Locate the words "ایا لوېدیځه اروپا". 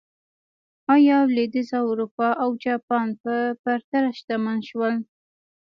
0.93-2.29